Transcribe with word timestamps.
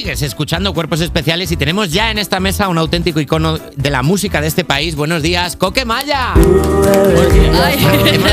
Sigues 0.00 0.22
escuchando 0.22 0.72
Cuerpos 0.72 1.02
Especiales 1.02 1.52
y 1.52 1.58
tenemos 1.58 1.92
ya 1.92 2.10
en 2.10 2.16
esta 2.16 2.40
mesa 2.40 2.68
un 2.68 2.78
auténtico 2.78 3.20
icono 3.20 3.58
de 3.58 3.90
la 3.90 4.02
música 4.02 4.40
de 4.40 4.46
este 4.46 4.64
país. 4.64 4.96
Buenos 4.96 5.20
días, 5.22 5.56
Coque 5.56 5.84
Maya. 5.84 6.32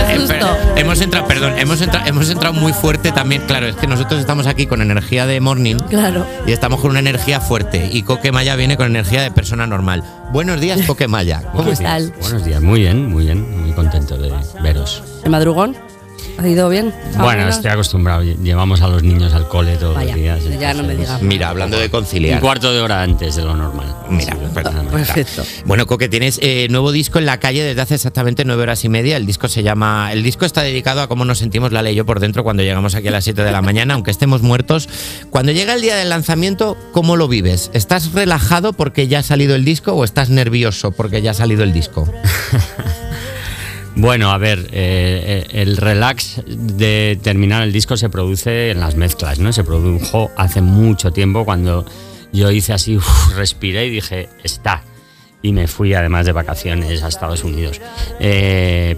hemos, 0.10 0.32
hemos 0.78 1.02
entrado, 1.02 1.28
perdón, 1.28 1.60
hemos 1.60 1.82
entrado, 1.82 2.08
hemos 2.08 2.30
entrado 2.30 2.54
muy 2.54 2.72
fuerte 2.72 3.12
también. 3.12 3.42
Claro, 3.48 3.68
es 3.68 3.76
que 3.76 3.86
nosotros 3.86 4.22
estamos 4.22 4.48
aquí 4.48 4.66
con 4.66 4.82
energía 4.82 5.26
de 5.26 5.42
morning. 5.42 5.76
Claro. 5.90 6.26
Y 6.46 6.54
estamos 6.54 6.80
con 6.80 6.92
una 6.92 7.00
energía 7.00 7.42
fuerte. 7.42 7.90
Y 7.92 8.04
Coque 8.04 8.32
Maya 8.32 8.56
viene 8.56 8.78
con 8.78 8.86
energía 8.86 9.22
de 9.22 9.32
persona 9.32 9.68
normal. 9.68 10.06
Buenos 10.32 10.62
días, 10.62 10.84
Coque 10.88 11.10
Maya. 11.10 11.42
¿Cómo 11.52 11.64
Buenos 11.64 11.82
estás? 11.82 12.06
días. 12.06 12.20
Buenos 12.22 12.46
días, 12.46 12.62
muy 12.62 12.80
bien, 12.80 13.12
muy 13.12 13.26
bien, 13.26 13.62
muy 13.64 13.74
contento 13.74 14.18
de 14.18 14.32
veros. 14.64 15.04
¿El 15.26 15.32
madrugón? 15.32 15.76
¿Ha 16.40 16.48
ido 16.48 16.70
bien? 16.70 16.94
Bueno, 17.18 17.30
¿Alguna? 17.30 17.50
estoy 17.50 17.72
acostumbrado, 17.72 18.22
llevamos 18.22 18.82
a 18.82 18.88
los 18.88 19.02
niños 19.02 19.34
al 19.34 19.48
cole 19.48 19.76
todos 19.78 19.96
Vaya, 19.96 20.12
los 20.12 20.44
días. 20.44 20.60
ya 20.60 20.74
no 20.74 20.84
me 20.84 20.92
entonces, 20.94 20.98
digas. 21.00 21.22
Mira, 21.24 21.50
hablando 21.50 21.78
de 21.80 21.86
Un 21.86 21.90
conciliar. 21.92 22.40
cuarto 22.42 22.72
de 22.72 22.80
hora 22.82 23.02
antes 23.02 23.36
de 23.36 23.44
lo 23.44 23.56
normal. 23.56 23.96
Mira, 24.10 24.34
Sí, 24.34 24.40
perdón. 24.54 24.88
Perfecto. 24.88 25.44
Bueno, 25.66 25.86
Coque, 25.88 26.10
tienes 26.10 26.40
eh, 26.44 26.68
nuevo 26.70 26.92
disco 26.92 27.18
en 27.20 27.26
la 27.26 27.40
calle 27.40 27.64
desde 27.64 27.82
hace 27.82 27.96
exactamente 27.96 28.46
nueve 28.46 28.64
horas 28.64 28.84
y 28.86 28.90
media. 28.90 29.18
El 29.18 29.26
disco 29.26 29.48
se 29.48 29.64
llama. 29.64 30.12
El 30.14 30.22
disco 30.24 30.46
está 30.46 30.62
dedicado 30.62 31.02
a 31.02 31.08
cómo 31.08 31.26
nos 31.26 31.40
sentimos 31.40 31.72
la 31.72 31.82
ley 31.82 31.94
y 31.94 31.96
yo 31.98 32.06
por 32.06 32.20
dentro 32.20 32.44
cuando 32.44 32.62
llegamos 32.64 32.94
aquí 32.96 33.08
a 33.08 33.12
las 33.12 33.24
7 33.24 33.44
de 33.44 33.52
la 33.52 33.62
mañana, 33.62 33.96
aunque 33.96 34.12
estemos 34.12 34.42
muertos. 34.44 34.88
Cuando 35.30 35.52
llega 35.52 35.74
el 35.74 35.82
día 35.82 35.96
del 35.96 36.10
lanzamiento, 36.10 36.78
¿cómo 36.92 37.16
lo 37.16 37.28
vives? 37.28 37.72
¿Estás 37.74 38.14
relajado 38.14 38.74
porque 38.74 39.08
ya 39.08 39.20
ha 39.20 39.24
salido 39.24 39.56
el 39.56 39.66
disco 39.66 39.94
o 39.94 40.04
estás 40.04 40.30
nervioso 40.30 40.92
porque 40.92 41.22
ya 41.22 41.32
ha 41.32 41.34
salido 41.34 41.64
el 41.64 41.74
disco? 41.74 42.08
Bueno, 44.00 44.30
a 44.30 44.38
ver, 44.38 44.60
eh, 44.72 45.48
eh, 45.52 45.62
el 45.62 45.76
relax 45.76 46.44
de 46.46 47.20
terminar 47.24 47.64
el 47.64 47.74
disco 47.74 47.98
se 47.98 48.10
produce 48.10 48.70
en 48.70 48.80
las 48.80 48.94
mezclas, 48.96 49.40
¿no? 49.40 49.52
Se 49.52 49.64
produjo 49.64 50.30
hace 50.38 50.62
mucho 50.62 51.12
tiempo 51.12 51.44
cuando 51.46 51.84
yo 52.32 52.52
hice 52.52 52.74
así, 52.74 52.98
uf, 52.98 53.36
respiré 53.36 53.88
y 53.88 53.90
dije, 53.90 54.30
está. 54.44 54.84
Y 55.42 55.52
me 55.52 55.68
fui 55.68 55.96
además 55.96 56.28
de 56.28 56.32
vacaciones 56.32 57.02
a 57.02 57.08
Estados 57.08 57.44
Unidos. 57.44 57.82
Eh, 58.20 58.96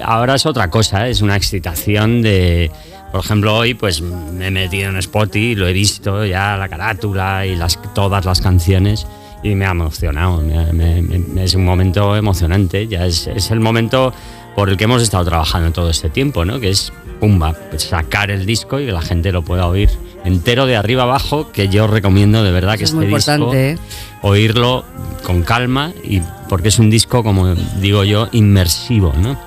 ahora 0.00 0.36
es 0.36 0.46
otra 0.46 0.70
cosa, 0.70 1.08
¿eh? 1.08 1.10
es 1.10 1.22
una 1.22 1.34
excitación 1.34 2.22
de... 2.22 2.70
Por 3.10 3.24
ejemplo, 3.24 3.56
hoy 3.56 3.74
pues 3.74 4.00
me 4.00 4.46
he 4.46 4.50
metido 4.52 4.90
en 4.90 4.96
Spotify, 4.98 5.56
lo 5.56 5.66
he 5.66 5.72
visto 5.72 6.24
ya 6.24 6.56
la 6.56 6.68
carátula 6.68 7.46
y 7.46 7.56
las, 7.56 7.80
todas 7.94 8.24
las 8.24 8.40
canciones 8.40 9.08
y 9.50 9.54
me 9.54 9.66
ha 9.66 9.70
emocionado. 9.70 10.42
me- 10.42 10.72
me- 10.72 11.02
me- 11.02 11.44
es 11.44 11.54
un 11.54 11.64
momento 11.64 12.16
emocionante, 12.16 12.86
ya 12.88 13.06
es, 13.06 13.26
es 13.26 13.50
el 13.50 13.60
momento 13.60 14.12
por 14.54 14.68
el 14.70 14.76
que 14.76 14.84
hemos 14.84 15.02
estado 15.02 15.24
trabajando 15.24 15.70
todo 15.72 15.90
este 15.90 16.08
tiempo, 16.08 16.44
¿no? 16.44 16.58
Que 16.60 16.70
es, 16.70 16.92
pumba, 17.20 17.54
pues, 17.70 17.82
sacar 17.84 18.30
el 18.30 18.46
disco 18.46 18.80
y 18.80 18.86
que 18.86 18.92
la 18.92 19.02
gente 19.02 19.32
lo 19.32 19.42
pueda 19.42 19.66
oír 19.66 19.90
entero 20.24 20.66
de 20.66 20.76
arriba 20.76 21.04
abajo, 21.04 21.52
que 21.52 21.68
yo 21.68 21.86
recomiendo 21.86 22.42
de 22.42 22.50
verdad 22.50 22.76
que 22.76 22.84
es 22.84 22.90
este 22.90 22.96
muy 22.96 23.06
disco 23.06 23.32
importante, 23.32 23.70
¿eh? 23.72 23.78
oírlo 24.22 24.84
con 25.22 25.42
calma 25.42 25.92
y 26.02 26.20
porque 26.48 26.68
es 26.68 26.78
un 26.78 26.90
disco 26.90 27.22
como 27.22 27.54
digo 27.80 28.02
yo 28.04 28.28
inmersivo 28.32 29.12
no 29.20 29.38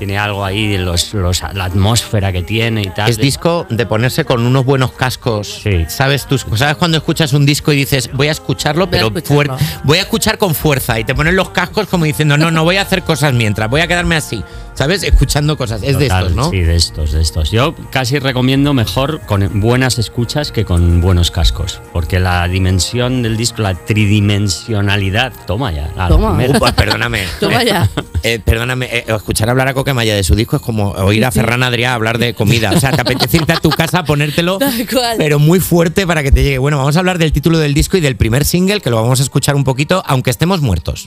tiene 0.00 0.16
algo 0.18 0.44
ahí 0.44 0.66
de 0.66 0.78
los, 0.78 1.12
los- 1.12 1.42
la 1.52 1.64
atmósfera 1.66 2.32
que 2.32 2.42
tiene 2.42 2.80
y 2.82 2.90
tal 2.90 3.10
Es 3.10 3.18
disco 3.18 3.66
de 3.68 3.84
ponerse 3.84 4.24
con 4.24 4.40
unos 4.46 4.64
buenos 4.64 4.92
cascos. 4.92 5.60
Sí. 5.62 5.84
¿Sabes? 5.88 6.26
Tus, 6.26 6.46
¿Sabes 6.56 6.76
cuando 6.76 6.96
escuchas 6.96 7.34
un 7.34 7.44
disco 7.44 7.70
y 7.72 7.76
dices, 7.76 8.10
voy 8.14 8.28
a 8.28 8.30
escucharlo, 8.32 8.86
Voy 8.86 8.98
a 8.98 9.02
pero 9.02 9.18
escucharlo. 9.18 9.58
voy 9.84 9.98
a 9.98 10.00
escuchar 10.00 10.38
con 10.38 10.54
fuerza? 10.54 10.98
Y 10.98 11.04
te 11.04 11.14
ponen 11.14 11.36
los 11.36 11.50
cascos 11.50 11.86
como 11.86 12.06
diciendo, 12.06 12.38
no, 12.38 12.50
no 12.50 12.64
voy 12.64 12.78
a 12.78 12.82
hacer 12.82 13.02
cosas 13.02 13.34
mientras, 13.34 13.68
voy 13.68 13.82
a 13.82 13.86
quedarme 13.86 14.16
así. 14.16 14.42
¿Sabes? 14.80 15.02
Escuchando 15.02 15.58
cosas. 15.58 15.82
Es 15.82 15.98
de 15.98 16.06
estos, 16.06 16.34
¿no? 16.34 16.48
Sí, 16.48 16.60
de 16.60 16.74
estos, 16.74 17.12
de 17.12 17.20
estos. 17.20 17.50
Yo 17.50 17.74
casi 17.90 18.18
recomiendo 18.18 18.72
mejor 18.72 19.20
con 19.26 19.60
buenas 19.60 19.98
escuchas 19.98 20.52
que 20.52 20.64
con 20.64 21.02
buenos 21.02 21.30
cascos, 21.30 21.82
porque 21.92 22.18
la 22.18 22.48
dimensión 22.48 23.22
del 23.22 23.36
disco, 23.36 23.60
la 23.60 23.74
tridimensionalidad, 23.74 25.34
toma 25.46 25.70
ya. 25.70 25.90
la 25.94 26.08
Toma. 26.08 26.38
Upa, 26.48 26.72
perdóname. 26.72 27.24
Toma 27.40 27.62
ya. 27.62 27.90
Eh, 28.22 28.38
perdóname, 28.42 28.86
eh, 28.86 29.04
escuchar 29.06 29.50
hablar 29.50 29.68
a 29.68 29.74
Coquemaya 29.74 30.14
de 30.14 30.24
su 30.24 30.34
disco 30.34 30.56
es 30.56 30.62
como 30.62 30.92
oír 30.92 31.26
a 31.26 31.30
Ferran 31.30 31.62
Adrià 31.62 31.92
hablar 31.92 32.16
de 32.16 32.32
comida. 32.32 32.70
O 32.74 32.80
sea, 32.80 32.90
te 32.92 33.02
apetece 33.02 33.36
irte 33.36 33.52
a 33.52 33.56
tu 33.56 33.68
casa 33.68 33.98
a 33.98 34.04
ponértelo, 34.04 34.56
Tal 34.60 34.88
cual. 34.88 35.16
pero 35.18 35.38
muy 35.38 35.60
fuerte 35.60 36.06
para 36.06 36.22
que 36.22 36.32
te 36.32 36.42
llegue. 36.42 36.56
Bueno, 36.56 36.78
vamos 36.78 36.96
a 36.96 37.00
hablar 37.00 37.18
del 37.18 37.32
título 37.32 37.58
del 37.58 37.74
disco 37.74 37.98
y 37.98 38.00
del 38.00 38.16
primer 38.16 38.46
single, 38.46 38.80
que 38.80 38.88
lo 38.88 38.96
vamos 38.96 39.20
a 39.20 39.24
escuchar 39.24 39.56
un 39.56 39.64
poquito, 39.64 40.02
aunque 40.06 40.30
estemos 40.30 40.62
muertos. 40.62 41.06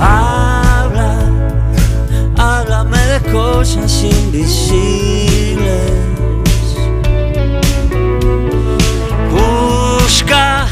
Habla, 0.00 1.31
de 3.12 3.20
cosas 3.30 4.04
invisibles. 4.04 5.82
Busca, 9.30 10.66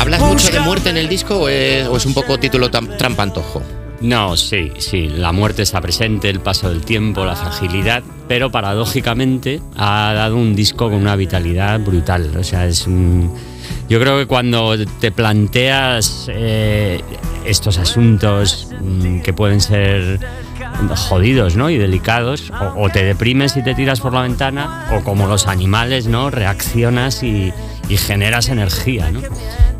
¿Hablas 0.00 0.20
mucho 0.20 0.50
de 0.50 0.60
muerte 0.60 0.90
en 0.90 0.96
el 0.96 1.08
disco 1.08 1.36
o 1.36 1.48
es, 1.48 1.86
o 1.86 1.96
es 1.96 2.06
un 2.06 2.14
poco 2.14 2.38
título 2.38 2.70
trampantojo? 2.70 3.62
No, 4.00 4.36
sí, 4.36 4.72
sí, 4.78 5.08
la 5.08 5.30
muerte 5.30 5.62
está 5.62 5.80
presente, 5.80 6.28
el 6.28 6.40
paso 6.40 6.68
del 6.68 6.84
tiempo, 6.84 7.24
la 7.24 7.36
fragilidad, 7.36 8.02
pero 8.26 8.50
paradójicamente 8.50 9.62
ha 9.76 10.12
dado 10.12 10.36
un 10.36 10.56
disco 10.56 10.90
con 10.90 10.94
una 10.94 11.14
vitalidad 11.14 11.78
brutal. 11.80 12.36
O 12.36 12.42
sea, 12.42 12.66
es 12.66 12.86
un... 12.86 13.32
Yo 13.88 14.00
creo 14.00 14.18
que 14.18 14.26
cuando 14.26 14.76
te 15.00 15.12
planteas 15.12 16.28
eh, 16.32 17.00
estos 17.46 17.78
asuntos 17.78 18.68
mm, 18.80 19.20
que 19.20 19.32
pueden 19.32 19.60
ser 19.60 20.18
jodidos 20.96 21.56
¿no? 21.56 21.70
y 21.70 21.78
delicados, 21.78 22.52
o, 22.76 22.88
te 22.90 23.04
deprimes 23.04 23.56
y 23.56 23.62
te 23.62 23.74
tiras 23.74 24.00
por 24.00 24.12
la 24.12 24.22
ventana, 24.22 24.86
o 24.92 25.02
como 25.02 25.26
los 25.26 25.46
animales, 25.46 26.06
¿no? 26.06 26.30
reaccionas 26.30 27.22
y, 27.22 27.52
y 27.88 27.96
generas 27.96 28.48
energía. 28.48 29.10
¿no? 29.10 29.20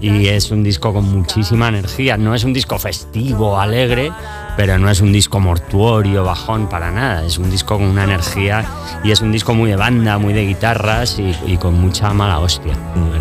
Y 0.01 0.29
es 0.29 0.51
un 0.51 0.63
disco 0.63 0.93
con 0.93 1.05
muchísima 1.05 1.69
energía. 1.69 2.17
No 2.17 2.35
es 2.35 2.45
un 2.45 2.53
disco 2.53 2.79
festivo, 2.79 3.59
alegre, 3.59 4.13
pero 4.57 4.79
no 4.79 4.91
es 4.91 5.01
un 5.01 5.13
disco 5.13 5.41
mortuorio, 5.41 6.25
bajón, 6.25 6.69
para 6.69 6.91
nada. 6.91 7.25
Es 7.25 7.39
un 7.39 7.51
disco 7.51 7.79
con 7.79 7.87
una 7.87 8.05
energía 8.05 8.65
y 9.03 9.11
es 9.11 9.21
un 9.21 9.33
disco 9.33 9.55
muy 9.55 9.71
de 9.71 9.77
banda, 9.77 10.19
muy 10.19 10.33
de 10.33 10.47
guitarras 10.47 11.19
y, 11.19 11.57
con 11.57 11.81
mucha 11.81 12.13
mala 12.13 12.39
hostia. 12.41 12.75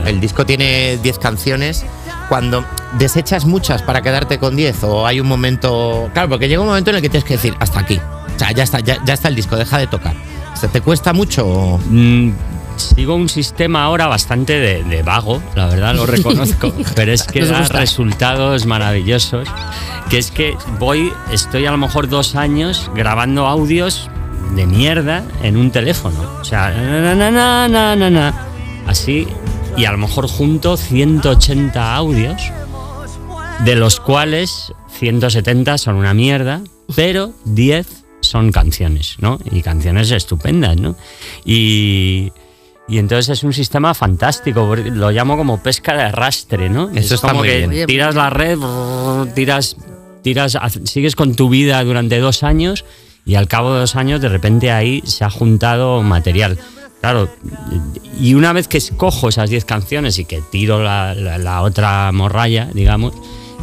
El 0.05 0.19
disco 0.19 0.45
tiene 0.45 0.97
10 0.97 1.19
canciones. 1.19 1.85
Cuando 2.29 2.65
desechas 2.97 3.45
muchas 3.45 3.81
para 3.81 4.01
quedarte 4.01 4.39
con 4.39 4.55
10 4.55 4.83
o 4.83 5.05
hay 5.05 5.19
un 5.19 5.27
momento... 5.27 6.09
Claro, 6.13 6.29
porque 6.29 6.47
llega 6.47 6.61
un 6.61 6.67
momento 6.67 6.89
en 6.89 6.97
el 6.97 7.01
que 7.01 7.09
tienes 7.09 7.25
que 7.25 7.35
decir, 7.35 7.55
hasta 7.59 7.79
aquí. 7.79 7.99
O 8.35 8.39
sea, 8.39 8.51
ya 8.51 8.63
está, 8.63 8.79
ya, 8.79 8.97
ya 9.05 9.13
está 9.13 9.27
el 9.27 9.35
disco, 9.35 9.55
deja 9.55 9.77
de 9.77 9.87
tocar. 9.87 10.15
¿Se 10.55 10.67
te 10.67 10.81
cuesta 10.81 11.13
mucho? 11.13 11.79
Mm, 11.89 12.31
sigo 12.77 13.15
un 13.15 13.29
sistema 13.29 13.83
ahora 13.83 14.07
bastante 14.07 14.59
de, 14.59 14.83
de 14.83 15.03
vago, 15.03 15.41
la 15.55 15.67
verdad 15.67 15.95
lo 15.95 16.05
reconozco, 16.05 16.73
pero 16.95 17.11
es 17.11 17.23
que 17.23 17.45
da 17.45 17.67
resultados 17.67 18.65
maravillosos. 18.65 19.47
Que 20.09 20.17
es 20.17 20.31
que 20.31 20.55
voy, 20.79 21.11
estoy 21.31 21.65
a 21.65 21.71
lo 21.71 21.77
mejor 21.77 22.07
dos 22.07 22.35
años 22.35 22.91
grabando 22.95 23.47
audios 23.47 24.09
de 24.55 24.65
mierda 24.65 25.23
en 25.41 25.57
un 25.57 25.71
teléfono. 25.71 26.19
O 26.39 26.43
sea, 26.43 26.71
na, 26.71 27.15
na, 27.15 27.31
na, 27.31 27.67
na, 27.67 27.95
na, 27.95 28.09
na, 28.09 28.33
así, 28.87 29.27
y 29.77 29.85
a 29.85 29.91
lo 29.91 29.97
mejor 29.97 30.27
junto 30.27 30.77
180 30.77 31.95
audios, 31.95 32.41
de 33.65 33.75
los 33.75 33.99
cuales 33.99 34.73
170 34.99 35.77
son 35.77 35.95
una 35.95 36.13
mierda, 36.13 36.61
pero 36.95 37.33
10 37.45 38.03
son 38.21 38.51
canciones, 38.51 39.17
¿no? 39.19 39.39
Y 39.51 39.61
canciones 39.61 40.11
estupendas, 40.11 40.77
¿no? 40.77 40.95
Y, 41.45 42.31
y 42.87 42.97
entonces 42.97 43.37
es 43.37 43.43
un 43.43 43.53
sistema 43.53 43.93
fantástico, 43.93 44.75
lo 44.75 45.11
llamo 45.11 45.37
como 45.37 45.61
pesca 45.61 45.95
de 45.95 46.03
arrastre, 46.03 46.69
¿no? 46.69 46.89
Eso 46.89 46.99
es 46.99 47.11
está 47.13 47.29
como 47.29 47.39
muy 47.39 47.49
que 47.49 47.67
bien. 47.67 47.87
Tiras 47.87 48.15
la 48.15 48.29
red, 48.29 48.57
brrr, 48.57 49.33
tiras, 49.33 49.77
tiras, 50.21 50.57
sigues 50.85 51.15
con 51.15 51.35
tu 51.35 51.49
vida 51.49 51.83
durante 51.83 52.19
dos 52.19 52.43
años 52.43 52.85
y 53.25 53.35
al 53.35 53.47
cabo 53.47 53.73
de 53.73 53.81
dos 53.81 53.95
años 53.95 54.21
de 54.21 54.29
repente 54.29 54.71
ahí 54.71 55.01
se 55.05 55.23
ha 55.23 55.29
juntado 55.29 56.01
material. 56.01 56.59
Claro, 57.03 57.27
y 58.17 58.33
una 58.33 58.53
vez 58.53 58.69
que 58.69 58.77
escojo 58.77 59.27
esas 59.27 59.49
10 59.49 59.65
canciones 59.65 60.19
y 60.19 60.23
que 60.23 60.41
tiro 60.53 60.81
la, 60.81 61.13
la- 61.13 61.37
la 61.37 61.61
otra 61.61 62.09
morralla, 62.13 62.69
digamos, 62.73 63.13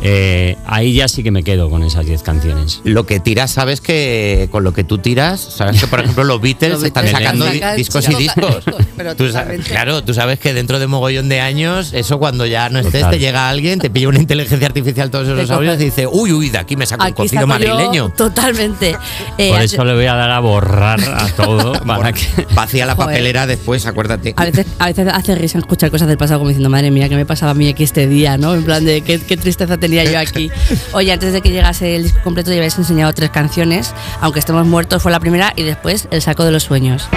eh, 0.03 0.57
ahí 0.67 0.95
ya 0.95 1.09
sí 1.09 1.23
que 1.23 1.31
me 1.31 1.43
quedo 1.43 1.69
con 1.71 1.83
esas 1.83 2.07
10 2.07 2.23
canciones. 2.23 2.81
Lo 2.85 3.05
que 3.07 3.21
tiras, 3.21 3.51
sabes 3.51 3.81
que 3.81 4.49
con 4.51 4.65
lo 4.65 4.73
que 4.73 4.85
tú 4.85 4.99
tiras, 4.99 5.41
sabes 5.41 5.81
que 5.81 5.87
por 5.87 6.01
ejemplo 6.01 6.25
los 6.25 6.41
Beatles 6.43 6.73
Los 6.73 6.85
están 6.85 7.05
Beatles 7.05 7.23
sacando 7.25 7.45
sacan 7.47 7.71
di- 7.73 7.77
discos 7.77 8.09
y 8.09 8.15
discos, 8.15 8.65
pero 8.97 9.15
Tú 9.17 9.27
sa- 9.29 9.41
totalmente. 9.41 9.71
claro, 9.71 10.03
tú 10.05 10.15
sabes 10.15 10.39
que 10.39 10.55
dentro 10.55 10.79
de 10.79 10.87
mogollón 10.87 11.29
de 11.29 11.41
años, 11.41 11.93
eso 11.93 12.19
cuando 12.19 12.47
ya 12.47 12.69
no 12.71 12.79
estés, 12.79 12.95
Total. 13.03 13.11
te 13.11 13.19
llega 13.19 13.49
alguien, 13.49 13.79
te 13.79 13.91
pilla 13.91 14.09
una 14.09 14.19
inteligencia 14.21 14.67
artificial 14.67 15.11
todos 15.11 15.29
esos 15.29 15.51
audios 15.51 15.81
y 15.81 15.85
dice, 15.87 16.07
uy, 16.07 16.33
uy, 16.33 16.49
de 16.51 16.59
aquí 16.59 16.77
me 16.77 16.87
saco 16.87 17.03
un 17.05 17.09
Aquí 17.09 17.17
cocido 17.23 17.43
saco 17.47 17.59
yo 17.63 17.75
madrileño. 17.75 18.09
Totalmente. 18.17 18.97
Eh, 19.39 19.51
Por 19.51 19.61
eso 19.63 19.85
le 19.85 19.95
voy 19.95 20.07
a 20.07 20.15
dar 20.15 20.31
a 20.31 20.41
borrar 20.41 21.01
a 21.01 21.27
todo 21.37 21.73
para 21.87 22.13
que... 22.13 22.21
Vacía 22.55 22.87
la 22.87 22.95
Joder. 22.95 23.09
papelera 23.11 23.47
después, 23.47 23.87
acuérdate. 23.87 24.35
A 24.37 24.45
veces, 24.45 24.67
a 24.79 24.87
veces 24.87 25.09
hace 25.13 25.35
risa 25.35 25.59
escuchar 25.59 25.91
cosas 25.91 26.09
del 26.09 26.17
pasado 26.19 26.41
como 26.41 26.49
diciendo, 26.49 26.71
madre 26.71 26.91
mía, 26.91 27.09
¿qué 27.09 27.17
me 27.17 27.27
pasaba 27.27 27.53
a 27.53 27.55
mí 27.55 27.69
aquí 27.69 27.83
este 27.85 28.07
día? 28.07 28.39
¿no? 28.39 28.55
En 28.55 28.65
plan 28.65 28.85
de 28.85 29.03
qué, 29.03 29.19
qué 29.21 29.37
tristeza 29.37 29.77
tenía 29.77 29.90
tenía 29.91 30.05
yo 30.05 30.19
aquí. 30.19 30.51
Oye, 30.93 31.13
antes 31.13 31.33
de 31.33 31.43
que 31.43 31.51
llegase 31.51 31.97
el 31.97 32.05
disco 32.05 32.21
completo, 32.23 32.51
ya 32.51 32.59
habéis 32.59 32.79
enseñado 32.79 33.13
tres 33.13 33.31
canciones. 33.31 33.93
Aunque 34.21 34.39
estemos 34.39 34.67
muertos 34.67 35.03
fue 35.03 35.13
la 35.13 35.21
primera 35.21 35.53
y 35.57 35.63
después 35.63 36.09
El 36.11 36.23
saco 36.23 36.45
de 36.45 36.53
los 36.53 36.63
sueños. 36.63 37.09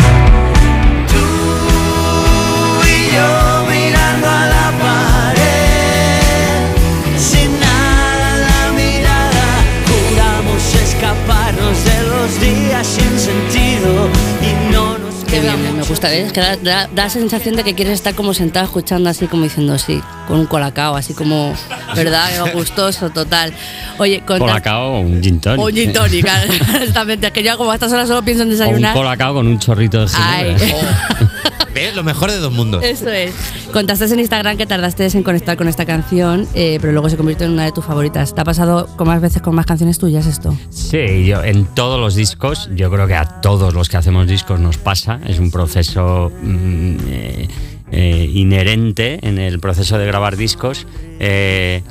Me 15.52 15.84
gusta, 15.84 16.14
¿eh? 16.14 16.22
es 16.24 16.34
que 16.34 16.40
da, 16.40 16.88
da- 16.88 17.10
sensación 17.10 17.56
de 17.56 17.64
que 17.64 17.74
quieres 17.76 17.94
estar 17.96 18.16
como 18.16 18.34
sentado 18.34 18.66
escuchando 18.66 19.10
así 19.10 19.28
como 19.28 19.44
diciendo 19.44 19.78
sí, 19.78 20.02
con 20.28 20.40
un 20.40 20.46
colacao, 20.46 20.96
así 20.96 21.14
como, 21.14 21.54
¿verdad? 21.96 22.30
Gustoso, 22.54 23.10
total. 23.10 23.54
Oye, 23.98 24.22
con 24.26 24.40
Colacao 24.40 24.94
o 24.94 25.00
un 25.02 25.22
gin 25.22 25.40
tonic. 25.40 25.60
O 25.60 25.70
gin 25.70 25.94
tonic, 25.94 26.26
exactamente. 26.76 27.28
Es 27.28 27.34
que 27.34 27.44
yo 27.44 27.58
como 27.58 27.72
a 27.72 27.76
estas 27.76 27.92
horas 27.92 28.08
solo 28.08 28.24
pienso 28.24 28.44
en 28.44 28.50
O 28.50 28.52
un 28.54 28.58
desayunar. 28.58 28.94
colacao 28.96 29.34
con 29.34 29.48
un 29.48 29.60
chorrito 29.60 30.06
de 30.06 30.12
Ay. 30.18 30.56
Lo 31.96 32.04
mejor 32.04 32.32
de 32.32 32.38
dos 32.38 32.52
mundos. 32.52 32.84
Eso 32.84 33.10
es. 33.10 33.34
Contaste 33.72 34.06
en 34.06 34.20
Instagram 34.20 34.58
que 34.58 34.66
tardaste 34.66 35.06
en 35.06 35.24
conectar 35.24 35.58
con 35.58 35.68
esta 35.68 35.86
canción, 35.86 36.48
eh, 36.54 36.78
pero 36.82 36.94
luego 36.94 37.10
se 37.10 37.18
convirtió 37.18 37.46
en 37.46 37.54
una 37.54 37.66
de 37.66 37.72
tus 37.72 37.86
favoritas. 37.86 38.34
¿Te 38.34 38.42
ha 38.42 38.44
pasado 38.44 38.88
con 38.96 39.08
más 39.08 39.22
veces 39.22 39.42
con 39.42 39.56
más 39.56 39.66
canciones 39.66 39.98
tuyas 39.98 40.26
esto? 40.26 40.56
Sí, 40.70 41.26
yo 41.26 41.44
en 41.44 41.66
todos 41.66 42.00
los 42.00 42.16
discos, 42.16 42.70
yo 42.76 42.90
creo 42.92 43.08
que 43.08 43.16
a 43.16 43.42
todos 43.42 43.74
los 43.74 43.90
que 43.90 43.98
hacemos 43.98 44.28
discos 44.28 44.60
nos 44.60 44.78
pasa, 44.78 45.20
es 45.26 45.40
un 45.40 45.52
proceso 45.52 46.32
mm, 46.42 46.96
eh, 47.08 47.48
eh, 47.92 48.30
inherente 48.34 49.20
en 49.22 49.38
el 49.38 49.60
proceso 49.60 49.98
de 49.98 50.08
grabar 50.08 50.36
discos. 50.36 50.88
Eh, 51.20 51.84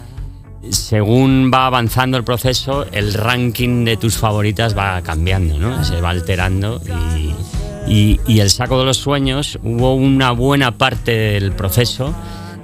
según 0.71 1.51
va 1.53 1.67
avanzando 1.67 2.17
el 2.17 2.25
proceso, 2.25 2.87
el 2.93 3.15
ranking 3.15 3.85
de 3.85 3.97
tus 3.97 4.17
favoritas 4.17 4.77
va 4.77 5.01
cambiando, 5.03 5.59
¿no? 5.59 5.85
Se 5.85 6.01
va 6.01 6.11
alterando 6.11 6.81
y, 7.17 7.35
y- 7.87 8.21
el 8.41 8.51
saco 8.51 8.79
de 8.79 8.85
los 8.87 8.97
sueños 8.97 9.59
hubo 9.63 9.95
una 9.95 10.31
buena 10.33 10.73
parte 10.79 11.13
del 11.13 11.53
proceso 11.53 12.15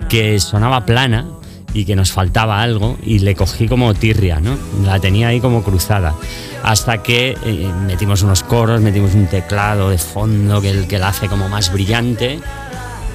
que 0.09 0.39
sonaba 0.41 0.85
plana 0.87 1.27
y 1.75 1.85
que 1.85 1.95
nos 1.97 2.13
faltaba 2.13 2.63
algo 2.63 2.97
y 3.05 3.19
le 3.19 3.35
cogí 3.35 3.69
como 3.69 3.93
tirria, 3.95 4.41
¿no? 4.41 4.57
La 4.85 4.99
tenía 4.99 5.29
ahí 5.29 5.41
como 5.41 5.63
cruzada. 5.63 6.15
Hasta 6.63 7.03
que 7.03 7.37
eh, 7.45 7.71
metimos 7.87 8.23
unos 8.23 8.43
coros, 8.43 8.81
metimos 8.81 9.15
un 9.15 9.27
teclado 9.27 9.91
de 9.91 9.99
fondo 9.99 10.61
que, 10.63 10.87
que 10.89 10.99
la 10.99 11.09
hace 11.09 11.29
como 11.29 11.49
más 11.49 11.73
brillante 11.73 12.41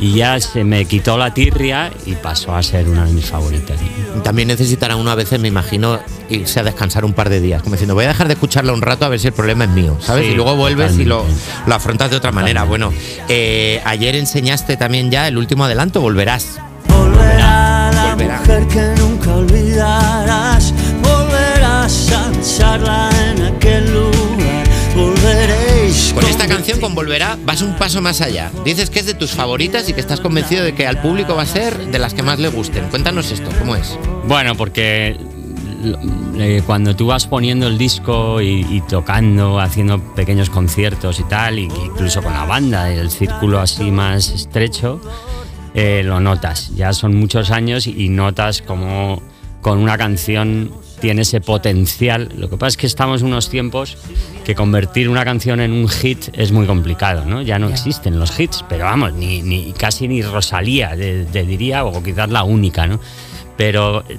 y 0.03 0.15
ya 0.15 0.37
se 0.41 0.65
me 0.65 0.83
quitó 0.83 1.17
la 1.17 1.33
tirria 1.33 1.89
y 2.05 2.15
pasó 2.15 2.53
a 2.53 2.61
ser 2.61 2.89
una 2.89 3.05
de 3.05 3.13
mis 3.13 3.25
favoritas. 3.25 3.79
También 4.21 4.49
necesitará 4.49 4.97
uno 4.97 5.09
a 5.09 5.15
veces, 5.15 5.39
me 5.39 5.47
imagino, 5.47 5.97
irse 6.29 6.59
a 6.59 6.63
descansar 6.63 7.05
un 7.05 7.13
par 7.13 7.29
de 7.29 7.39
días. 7.39 7.63
Como 7.63 7.75
diciendo, 7.75 7.95
voy 7.95 8.03
a 8.03 8.09
dejar 8.09 8.27
de 8.27 8.33
escucharla 8.33 8.73
un 8.73 8.81
rato 8.81 9.05
a 9.05 9.07
ver 9.07 9.21
si 9.21 9.27
el 9.27 9.33
problema 9.33 9.63
es 9.63 9.69
mío, 9.69 9.95
¿sabes? 10.01 10.25
Sí, 10.25 10.31
y 10.33 10.35
luego 10.35 10.57
vuelves 10.57 10.99
y 10.99 11.05
lo, 11.05 11.25
lo 11.65 11.73
afrontas 11.73 12.11
de 12.11 12.17
otra 12.17 12.33
manera. 12.33 12.65
Bueno, 12.65 12.91
eh, 13.29 13.81
ayer 13.85 14.15
enseñaste 14.17 14.75
también 14.75 15.09
ya 15.09 15.25
el 15.25 15.37
último 15.37 15.63
adelanto, 15.63 16.01
volverás. 16.01 16.59
Volverá 16.89 17.89
la 17.93 18.09
Volverá. 18.09 18.39
mujer 18.39 18.67
que 18.67 19.01
nunca 19.01 19.35
olvidarás. 19.35 20.73
Volverás 21.01 22.11
a 22.11 23.09
en 23.31 23.41
aquel 23.55 23.93
lugar. 23.93 24.67
Volveréis. 24.95 26.11
Con 26.13 26.25
esta 26.25 26.45
canción, 26.45 26.72
con 26.83 26.95
Volverá, 26.95 27.37
vas 27.45 27.61
un 27.61 27.77
paso 27.77 28.01
más 28.01 28.19
allá. 28.19 28.51
Dices 28.65 28.89
que 28.89 28.99
es 28.99 29.05
de 29.05 29.13
tus 29.13 29.31
favoritas 29.31 29.87
y 29.87 29.93
que 29.93 30.01
estás 30.01 30.19
convencido 30.19 30.65
de 30.65 30.75
que 30.75 30.85
al 30.85 31.01
público 31.01 31.33
va 31.33 31.43
a 31.43 31.45
ser 31.45 31.77
de 31.77 31.97
las 31.97 32.13
que 32.13 32.23
más 32.23 32.39
le 32.39 32.49
gusten. 32.49 32.89
Cuéntanos 32.89 33.31
esto, 33.31 33.49
¿cómo 33.57 33.77
es? 33.77 33.97
Bueno, 34.27 34.55
porque 34.55 35.15
eh, 36.37 36.61
cuando 36.65 36.93
tú 36.93 37.05
vas 37.05 37.25
poniendo 37.25 37.67
el 37.67 37.77
disco 37.77 38.41
y, 38.41 38.83
tocando, 38.89 39.61
haciendo 39.61 40.01
pequeños 40.13 40.49
conciertos 40.49 41.21
y 41.21 41.23
tal, 41.23 41.57
y 41.57 41.63
incluso 41.63 42.21
con 42.21 42.33
la 42.33 42.43
banda, 42.43 42.91
el 42.91 43.09
círculo 43.09 43.61
así 43.61 43.89
más 43.89 44.27
estrecho, 44.27 44.99
eh, 45.75 46.01
lo 46.03 46.19
notas. 46.19 46.75
Ya 46.75 46.91
son 46.91 47.15
muchos 47.15 47.49
años 47.49 47.87
y 47.87 48.09
notas 48.09 48.61
como 48.61 49.21
con 49.61 49.79
una 49.79 49.97
canción 49.97 50.69
tiene 51.03 51.23
ese 51.23 51.41
potencial. 51.41 52.29
Lo 52.37 52.49
que 52.49 52.55
pasa 52.55 52.69
es 52.69 52.77
que 52.77 52.87
estamos 52.87 53.19
en 53.19 53.27
unos 53.27 53.49
tiempos 53.49 53.97
que 54.45 54.55
convertir 54.55 55.09
una 55.09 55.25
canción 55.25 55.59
en 55.59 55.73
un 55.73 55.89
hit 55.89 56.29
es 56.31 56.53
muy 56.53 56.65
complicado, 56.65 57.25
¿no? 57.25 57.41
Ya 57.41 57.59
no 57.59 57.67
existen 57.67 58.17
los 58.21 58.39
hits, 58.39 58.63
pero 58.69 58.85
vamos, 58.85 59.11
ni, 59.11 59.41
ni 59.41 59.73
casi 59.73 60.07
ni 60.07 60.21
Rosalía, 60.21 60.95
te, 60.95 61.25
te 61.25 61.43
diría, 61.43 61.83
o 61.83 62.01
quizás 62.01 62.29
la 62.29 62.45
única, 62.45 62.87
¿no? 62.87 63.01
Pero 63.57 64.05
eh, 64.07 64.17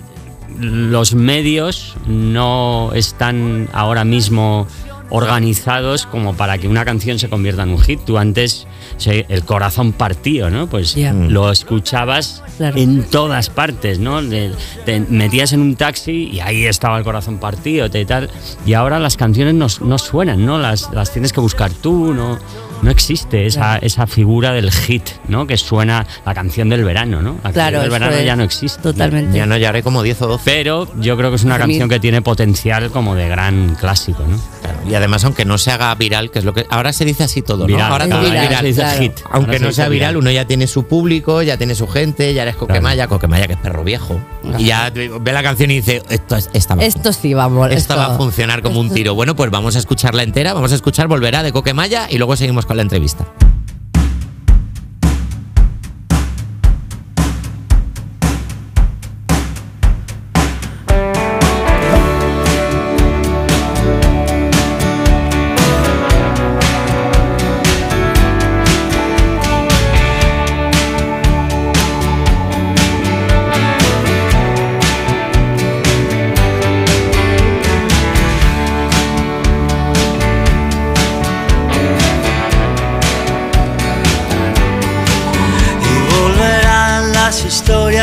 los 0.61 1.15
medios 1.15 1.97
no 2.07 2.93
están 2.95 3.71
ahora 3.73 4.05
mismo 4.05 4.67
organizados 5.11 6.07
como 6.07 6.35
para 6.35 6.59
que 6.59 6.69
una 6.69 6.85
canción 6.85 7.19
se 7.19 7.29
convierta 7.29 7.63
en 7.63 7.71
un 7.71 7.81
hit. 7.81 8.01
Tú 8.05 8.19
antes, 8.19 8.67
se- 8.97 9.27
el 9.29 9.45
corazón 9.45 9.93
partido, 9.93 10.51
¿no? 10.51 10.67
Pues 10.69 10.95
Ya. 10.95 11.13
lo 11.13 11.51
escuchabas 11.51 12.43
Claro. 12.57 12.77
en 12.79 13.05
todas 13.05 13.51
partes, 13.51 13.99
¿no? 13.99 14.23
De- 14.23 14.53
te 14.85 15.01
metías 15.01 15.53
en 15.53 15.61
un 15.61 15.77
taxi 15.77 16.31
y 16.33 16.41
ahí 16.41 16.65
estaba 16.67 16.99
el 16.99 17.05
corazón 17.05 17.39
partido 17.39 17.87
y 17.93 18.05
tal. 18.05 18.31
Y 18.67 18.75
ahora 18.75 18.99
las 18.99 19.17
canciones 19.17 19.55
no, 19.55 19.67
no 19.87 19.99
suenan, 19.99 20.45
¿no? 20.45 20.59
Las, 20.59 20.91
las 20.93 21.13
tienes 21.13 21.33
que 21.33 21.41
buscar 21.41 21.71
tú, 21.73 22.15
¿no? 22.15 22.39
No 22.85 22.91
existe 22.91 23.47
esa, 23.47 23.61
Claro. 23.61 23.87
esa 23.87 24.07
figura 24.07 24.53
del 24.53 24.71
hit, 24.71 25.03
¿no? 25.29 25.47
Que 25.47 25.57
suena 25.57 26.07
la 26.27 26.35
canción 26.35 26.69
del 26.69 26.85
verano, 26.85 27.23
¿no? 27.23 27.39
La 27.43 27.51
Claro, 27.53 27.79
canción 27.79 27.83
del 27.83 27.91
verano 27.91 28.13
es. 28.17 28.27
ya 28.27 28.37
no 28.37 28.43
existe. 28.45 28.83
Totalmente. 28.83 29.37
Ya 29.39 29.47
no, 29.47 29.57
ya 29.57 29.71
haré 29.71 29.83
como 29.83 30.03
10 30.03 30.21
o 30.23 30.27
12. 30.29 30.43
Pero 30.45 30.89
yo 31.01 31.17
creo 31.17 31.31
que 31.31 31.37
es 31.37 31.45
una 31.45 31.59
canción 31.59 31.89
que 31.89 31.99
tiene 31.99 32.21
potencial 32.23 32.91
como 32.91 33.15
de 33.15 33.29
gran 33.29 33.75
clásico, 33.81 34.23
¿no? 34.29 34.39
Claro, 34.61 34.79
Y 34.89 34.95
además, 34.95 35.25
aunque 35.25 35.45
no 35.47 35.57
se 35.59 35.71
haga 35.73 35.95
viral, 35.95 36.31
que 36.31 36.39
es 36.41 36.45
lo 36.45 36.53
que. 36.53 36.67
Ahora 36.69 36.93
se 36.93 37.05
dice 37.07 37.25
así 37.25 37.41
todo, 37.43 37.61
¿no? 37.61 37.67
Viral, 37.67 37.91
ahora 37.91 38.07
todo 38.09 38.21
es 38.23 38.31
viral, 38.31 38.47
viral. 38.49 38.61
se 38.61 38.67
dice 38.67 38.81
claro. 38.83 39.01
hit. 39.01 39.13
Aunque 39.31 39.59
no 39.59 39.73
sea 39.73 39.89
viral, 39.89 40.17
uno 40.19 40.31
ya 40.31 40.47
tiene 40.47 40.67
su 40.67 40.87
público, 40.87 41.41
ya 41.43 41.57
tiene 41.57 41.75
su 41.75 41.89
gente, 41.89 42.35
ya 42.35 42.43
eres 42.43 42.57
Coquemaya, 42.57 43.09
Coquemaya 43.09 43.47
que 43.47 43.55
es 43.55 43.59
perro 43.59 43.83
viejo. 43.83 44.21
Y 44.59 44.67
ya 44.67 44.91
ve 44.91 45.33
la 45.33 45.43
canción 45.43 45.71
y 45.71 45.77
dice, 45.77 46.03
esto, 46.11 46.37
es- 46.37 46.51
esta 46.53 46.75
va 46.75 46.83
a 46.83 46.87
Esto 46.87 47.13
sí, 47.15 47.33
vamos. 47.33 47.69
Esto 47.69 47.95
esto- 47.95 47.97
va 47.97 48.15
a 48.15 48.17
funcionar 48.19 48.61
como 48.63 48.79
un 48.81 48.91
tiro. 48.91 49.15
Bueno, 49.15 49.35
pues 49.35 49.51
vamos 49.51 49.75
a 49.77 49.79
escucharla 49.79 50.23
entera, 50.23 50.53
vamos 50.53 50.73
a 50.73 50.75
escuchar 50.75 51.09
Volverá 51.09 51.43
de 51.43 51.53
Coquemaya 51.53 52.07
y 52.11 52.19
luego 52.19 52.37
seguimos 52.37 52.67
con 52.67 52.74
la 52.75 52.83
entrevista. 52.83 53.27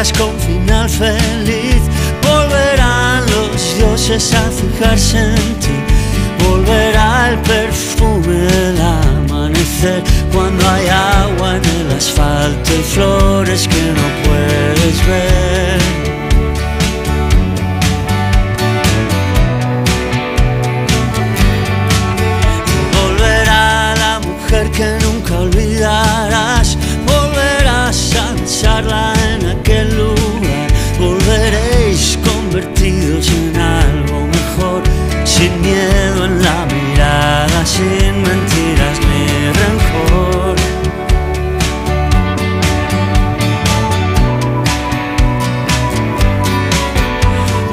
Con 0.09 0.35
final 0.39 0.89
feliz. 0.89 1.81
Volverán 2.23 3.23
los 3.29 3.77
dioses 3.77 4.33
a 4.33 4.49
fijarse 4.49 5.19
en 5.19 5.59
ti. 5.59 5.77
Volverá 6.43 7.29
el 7.29 7.37
perfume 7.41 8.33
del 8.33 8.81
amanecer 8.81 10.01
cuando 10.33 10.67
hay 10.67 10.87
agua 10.87 11.57
en 11.57 11.65
el 11.65 11.97
asfalto 11.97 12.71
y 12.73 12.81
flores 12.81 13.67
que 13.67 13.83
no 13.97 14.07
puedes 14.25 15.07
ver. 15.07 15.79
Volverá 22.97 23.93
la 23.97 24.19
mujer 24.19 24.71
que 24.71 24.97
nunca 25.05 25.41
olvidarás. 25.41 26.75
Volverás 27.05 28.15
a 28.15 28.33
besarla 28.33 29.20
sin 37.81 38.15
mentiras 38.21 38.97
ni 39.09 39.25
rencor. 39.59 40.55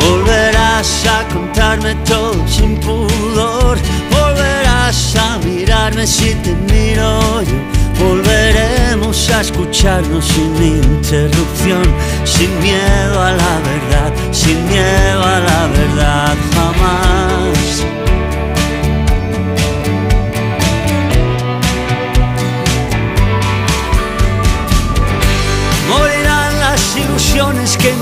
Volverás 0.01 1.07
a 1.07 1.19
contarme 1.35 1.95
todo 2.13 2.47
sin 2.47 2.77
pudor. 2.77 3.77
Volverás 4.11 5.17
a 5.17 5.39
mirarme 5.45 6.07
si 6.07 6.35
te 6.45 6.55
miro 6.73 7.43
yo. 7.43 7.59
Volveremos 8.05 9.29
a 9.31 9.41
escucharnos 9.41 10.25
sin 10.25 10.55
interrupción, 10.63 11.87
sin 12.25 12.51
miedo 12.61 13.17
a 13.21 13.33
la 13.33 13.55
verdad, 13.71 14.13
sin 14.31 14.59
miedo 14.69 15.23
a 15.35 15.41
la 15.41 15.61
verdad 15.79 16.37
jamás. 16.55 17.08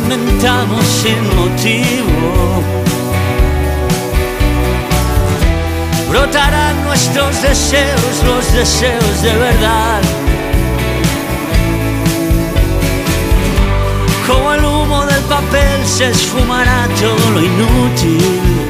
Inventamos 0.06 0.84
sin 0.84 1.20
motivo. 1.34 2.62
Brotarán 6.08 6.84
nuestros 6.84 7.42
deseos, 7.42 8.22
los 8.24 8.52
deseos 8.52 9.22
de 9.22 9.34
verdad. 9.34 10.00
Como 14.26 14.52
el 14.54 14.64
humo 14.64 15.04
del 15.06 15.22
papel 15.24 15.84
se 15.84 16.10
esfumará 16.10 16.86
todo 17.00 17.30
lo 17.34 17.40
inútil. 17.40 18.68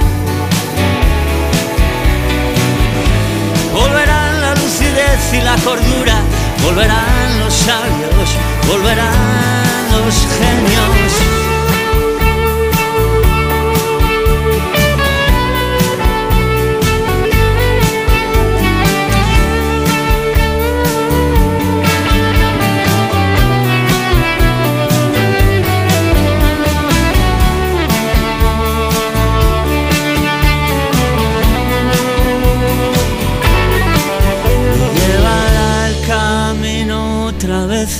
Volverán 3.74 4.40
la 4.40 4.54
lucidez 4.54 5.34
y 5.34 5.40
la 5.42 5.56
cordura, 5.56 6.16
volverán 6.64 7.40
los 7.40 7.52
sabios, 7.52 8.28
volverán 8.66 9.66
los 9.92 10.14
genios. 10.38 10.75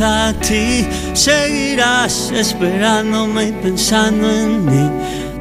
A 0.01 0.33
ti. 0.35 0.87
Seguirás 1.13 2.31
esperándome 2.33 3.49
y 3.49 3.53
pensando 3.53 4.31
en 4.31 4.65
mí. 4.65 4.91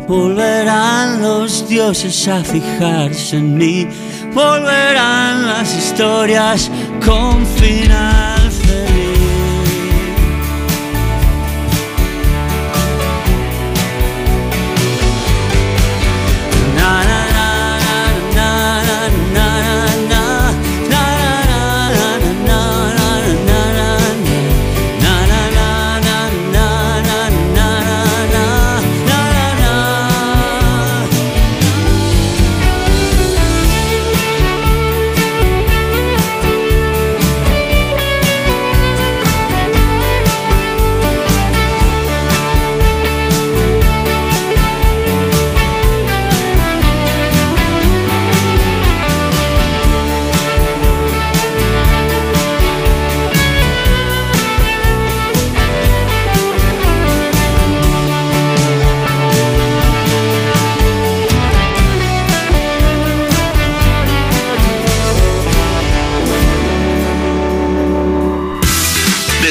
Volverán 0.07 1.21
los 1.21 1.67
dioses 1.67 2.27
a 2.27 2.43
fijarse 2.43 3.37
en 3.37 3.57
mí. 3.57 3.87
Volverán 4.33 5.47
las 5.47 5.75
historias 5.75 6.69
con 7.03 7.45
final 7.57 8.34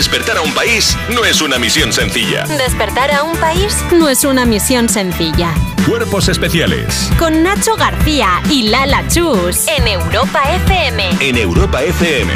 Despertar 0.05 0.37
a 0.37 0.43
un 0.43 0.53
país 0.53 0.99
no 1.15 1.25
es 1.25 1.41
una 1.41 1.59
misión 1.59 1.91
sencilla. 1.91 2.45
Despertar 2.45 3.11
a 3.11 3.23
un 3.23 3.35
país 3.39 3.75
no 3.91 4.11
es 4.11 4.23
una 4.25 4.45
misión 4.45 4.87
sencilla. 4.91 5.55
Cuerpos 5.89 6.29
especiales 6.29 7.11
Con 7.19 7.43
Nacho 7.43 7.75
García 7.77 8.43
y 8.51 8.69
Lala 8.69 9.09
Chus 9.09 9.67
en 9.67 9.89
Europa 9.89 10.43
FM. 10.67 11.09
en 11.21 11.39
Europa 11.39 11.83
FM. 11.83 12.31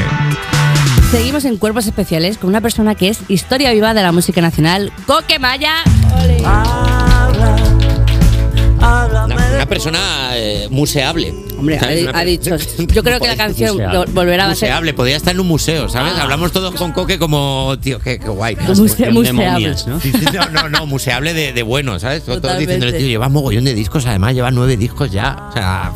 Seguimos 1.10 1.44
en 1.44 1.58
Cuerpos 1.58 1.86
Especiales 1.86 2.38
con 2.38 2.48
una 2.48 2.62
persona 2.62 2.94
que 2.94 3.10
es 3.10 3.20
historia 3.28 3.70
viva 3.72 3.92
de 3.92 4.02
la 4.02 4.12
música 4.12 4.40
nacional, 4.40 4.90
Coque 5.06 5.38
Maya. 5.38 5.84
Habla, 6.46 7.56
háblame 8.80 9.47
una 9.58 9.66
persona 9.68 10.30
eh, 10.34 10.68
museable. 10.70 11.34
Hombre, 11.58 11.78
¿Sabes? 11.80 12.06
ha, 12.06 12.10
Una 12.10 12.10
ha 12.10 12.22
per- 12.22 12.26
dicho. 12.28 12.56
Yo 12.94 13.02
creo 13.02 13.18
que 13.20 13.26
la 13.26 13.36
canción 13.36 13.72
Museable. 13.76 14.12
volverá 14.12 14.44
a 14.44 14.54
ser. 14.54 14.68
Museable, 14.68 14.94
podría 14.94 15.16
estar 15.16 15.34
en 15.34 15.40
un 15.40 15.48
museo, 15.48 15.88
¿sabes? 15.88 16.12
Ah. 16.16 16.22
Hablamos 16.22 16.52
todos 16.52 16.74
con 16.76 16.92
Coque 16.92 17.18
como, 17.18 17.76
tío, 17.80 17.98
qué, 17.98 18.18
qué 18.20 18.28
guay. 18.28 18.54
Muse- 18.56 18.78
Cuestión 18.78 19.08
de 19.08 19.12
museable. 19.14 19.50
momias, 19.50 19.86
¿no? 19.88 20.00
Sí, 20.00 20.12
sí, 20.12 20.24
No, 20.32 20.48
no, 20.50 20.68
no, 20.68 20.86
museable 20.86 21.34
de, 21.34 21.52
de 21.52 21.62
bueno, 21.64 21.98
¿sabes? 21.98 22.22
Todos 22.24 22.40
Totalmente. 22.40 22.74
diciéndole, 22.74 22.92
tío, 22.98 23.08
lleva 23.08 23.28
mogollón 23.28 23.64
de 23.64 23.74
discos, 23.74 24.06
además 24.06 24.34
lleva 24.34 24.50
nueve 24.52 24.76
discos 24.76 25.10
ya. 25.10 25.48
O 25.50 25.52
sea, 25.52 25.92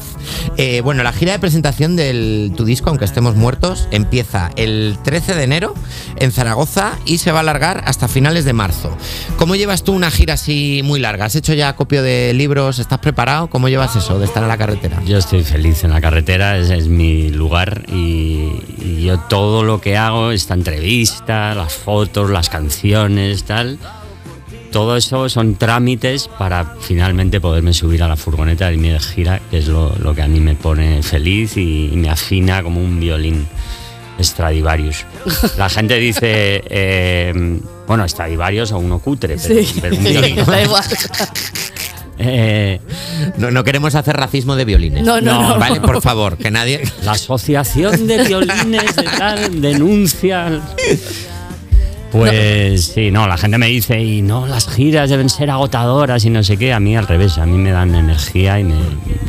eh, 0.57 0.81
bueno, 0.83 1.05
la 1.05 1.13
gira 1.13 1.33
de 1.33 1.39
presentación 1.39 1.95
del 1.95 2.53
tu 2.57 2.65
disco, 2.65 2.91
aunque 2.91 3.05
estemos 3.05 3.37
muertos, 3.37 3.87
empieza 3.93 4.51
el 4.57 4.99
13 5.05 5.35
de 5.37 5.45
enero 5.45 5.75
en 6.17 6.33
Zaragoza 6.33 6.99
y 7.05 7.19
se 7.19 7.31
va 7.31 7.39
a 7.39 7.43
alargar 7.43 7.85
hasta 7.87 8.09
finales 8.09 8.45
de 8.45 8.53
marzo. 8.53 8.97
¿Cómo 9.37 9.55
llevas 9.55 9.85
tú 9.85 9.93
una 9.93 10.11
gira 10.11 10.35
así 10.35 10.81
muy 10.85 10.99
larga? 10.99 11.27
¿Has 11.27 11.37
hecho 11.37 11.55
ya 11.55 11.69
acopio 11.69 12.03
de 12.03 12.33
libros? 12.35 12.79
¿Estás 12.81 12.99
preparado? 12.99 13.49
¿Cómo 13.53 13.69
llevas 13.69 13.95
eso 13.97 14.19
de 14.19 14.25
estar 14.25 14.43
en 14.43 14.49
la 14.49 14.57
carretera? 14.57 15.03
Yo 15.05 15.19
estoy 15.19 15.45
feliz 15.45 15.85
en 15.85 15.91
la 15.91 16.01
carretera, 16.01 16.57
ese 16.57 16.75
es 16.75 16.89
mi 16.89 17.29
lugar 17.29 17.83
y, 17.87 18.49
y 18.83 19.05
yo 19.05 19.19
todo 19.21 19.63
lo 19.63 19.79
que 19.79 19.99
hago, 19.99 20.31
esta 20.31 20.55
entrevista, 20.55 21.55
las 21.55 21.75
fotos, 21.75 22.31
las 22.31 22.49
canciones, 22.49 23.45
tal, 23.45 23.79
todo 24.71 24.97
eso 24.97 25.29
son 25.29 25.57
trámites 25.57 26.29
para 26.39 26.77
finalmente 26.81 27.43
poderme 27.43 27.75
subir 27.75 28.03
a 28.03 28.09
la 28.09 28.17
furgoneta 28.17 28.71
de 28.71 28.79
mi 28.79 28.99
gira, 28.99 29.39
que 29.51 29.59
es 29.59 29.69
lo, 29.69 29.95
lo 29.99 30.15
que 30.15 30.23
a 30.23 30.29
mí 30.29 30.41
me 30.41 30.55
pone 30.55 31.03
feliz 31.03 31.59
y, 31.59 31.91
y 31.93 31.97
me 31.97 32.09
afina 32.09 32.63
como 32.63 32.81
un 32.81 32.99
violín. 33.01 33.47
Stradivarius. 34.21 35.05
La 35.59 35.69
gente 35.69 35.97
dice, 35.97 36.63
eh, 36.67 37.33
bueno, 37.89 38.07
Stradivarius 38.07 38.71
o 38.73 38.79
uno 38.79 38.99
cutre, 38.99 39.37
pero, 39.43 39.63
Sí. 39.65 39.79
pero 39.81 39.97
un 39.97 40.05
violín. 40.05 40.37
Eh, 42.25 42.81
No, 43.39 43.51
no 43.51 43.65
queremos 43.65 43.95
hacer 43.95 44.17
racismo 44.17 44.57
de 44.57 44.65
violines. 44.65 45.03
No, 45.05 45.21
no, 45.21 45.43
no. 45.51 45.59
Vale, 45.59 45.81
por 45.81 46.01
favor, 46.03 46.37
que 46.37 46.51
nadie. 46.51 46.83
La 47.05 47.13
asociación 47.13 48.07
de 48.07 48.25
violines 48.25 48.97
de 48.97 49.03
tal 49.05 49.61
denuncia. 49.61 50.61
Pues 52.11 52.85
sí, 52.95 53.11
no, 53.11 53.27
la 53.27 53.39
gente 53.39 53.57
me 53.57 53.69
dice, 53.69 53.99
y 54.03 54.21
no, 54.21 54.47
las 54.47 54.69
giras 54.69 55.09
deben 55.09 55.31
ser 55.31 55.49
agotadoras 55.51 56.23
y 56.27 56.31
no 56.31 56.43
sé 56.43 56.59
qué. 56.59 56.75
A 56.75 56.81
mí 56.81 56.95
al 56.95 57.07
revés, 57.09 57.39
a 57.39 57.47
mí 57.47 57.57
me 57.57 57.71
dan 57.71 57.95
energía 57.95 58.61
y 58.61 58.65
me- 58.65 58.75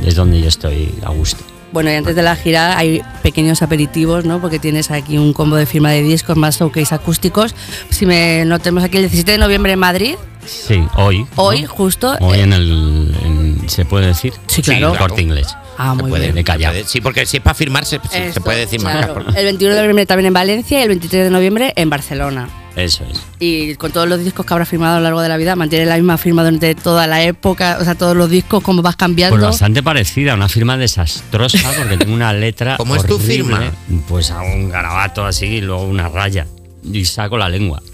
es 0.05 0.15
donde 0.15 0.41
yo 0.41 0.49
estoy 0.49 0.93
a 1.05 1.09
gusto. 1.11 1.41
Bueno, 1.71 1.89
y 1.91 1.93
antes 1.95 2.15
de 2.15 2.21
la 2.23 2.35
gira 2.35 2.77
hay 2.77 3.01
pequeños 3.23 3.61
aperitivos, 3.61 4.25
¿no? 4.25 4.41
Porque 4.41 4.59
tienes 4.59 4.91
aquí 4.91 5.17
un 5.17 5.31
combo 5.33 5.55
de 5.55 5.65
firma 5.65 5.91
de 5.91 6.03
discos 6.03 6.35
más 6.35 6.59
showcase 6.59 6.93
acústicos. 6.93 7.55
Si 7.89 8.05
me 8.05 8.43
no 8.45 8.59
tenemos 8.59 8.83
aquí 8.83 8.97
el 8.97 9.03
17 9.03 9.31
de 9.31 9.37
noviembre 9.37 9.71
en 9.73 9.79
Madrid, 9.79 10.15
Sí, 10.45 10.83
hoy. 10.95 11.25
hoy 11.35 11.61
¿no? 11.63 11.67
justo. 11.67 12.15
Hoy 12.19 12.39
eh, 12.39 12.43
en 12.43 12.53
el. 12.53 13.15
en- 13.23 13.69
¿Se 13.69 13.85
puede 13.85 14.07
decir? 14.07 14.33
Sí, 14.47 14.61
claro. 14.61 14.91
el 14.93 14.97
corte 14.97 15.21
inglés. 15.21 15.55
Ah, 15.77 15.93
Se 15.95 16.01
muy 16.03 16.09
puede, 16.11 16.31
bien. 16.31 16.35
de 16.35 16.43
puede. 16.43 16.83
Sí, 16.85 17.01
porque 17.01 17.25
si 17.25 17.37
es 17.37 17.43
para 17.43 17.53
firmarse, 17.55 17.99
sí, 18.11 18.19
se 18.31 18.41
puede 18.41 18.59
decir 18.59 18.79
claro. 18.79 19.15
marcas. 19.15 19.35
El 19.35 19.45
21 19.45 19.73
de 19.73 19.79
noviembre 19.81 20.05
también 20.05 20.27
en 20.27 20.33
Valencia 20.33 20.79
y 20.79 20.83
el 20.83 20.89
23 20.89 21.23
de 21.25 21.29
noviembre 21.29 21.73
en 21.75 21.89
Barcelona. 21.89 22.49
Eso 22.75 23.03
es. 23.09 23.21
Y 23.39 23.75
con 23.75 23.91
todos 23.91 24.07
los 24.07 24.19
discos 24.23 24.45
que 24.45 24.53
habrás 24.53 24.67
firmado 24.67 24.95
a 24.95 24.97
lo 24.97 25.03
largo 25.03 25.21
de 25.21 25.29
la 25.29 25.37
vida, 25.37 25.55
mantiene 25.55 25.85
la 25.85 25.95
misma 25.95 26.17
firma 26.17 26.43
durante 26.43 26.73
toda 26.73 27.05
la 27.05 27.21
época, 27.21 27.77
o 27.79 27.83
sea, 27.83 27.95
todos 27.95 28.15
los 28.17 28.29
discos, 28.29 28.63
cómo 28.63 28.81
vas 28.81 28.95
cambiando. 28.95 29.35
Pues 29.35 29.45
bastante 29.45 29.83
parecida, 29.83 30.33
una 30.33 30.49
firma 30.49 30.75
desastrosa 30.77 31.71
porque 31.77 31.97
tengo 31.97 32.13
una 32.13 32.33
letra. 32.33 32.75
¿Cómo 32.77 32.95
es 32.95 33.05
tu 33.05 33.19
firma? 33.19 33.71
Pues 34.07 34.31
a 34.31 34.41
un 34.41 34.69
garabato 34.69 35.25
así 35.25 35.45
y 35.45 35.61
luego 35.61 35.83
una 35.83 36.09
raya. 36.09 36.47
Y 36.83 37.05
saco 37.05 37.37
la 37.37 37.47
lengua. 37.47 37.81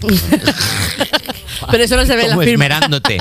Pero 1.70 1.84
eso 1.84 1.96
no 1.96 2.04
se 2.06 2.16
ve 2.16 2.22
en 2.24 2.30
la 2.30 2.36
firma. 2.36 2.50
esmerándote. 2.52 3.18